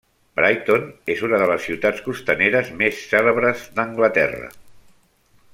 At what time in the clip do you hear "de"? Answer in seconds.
1.43-1.49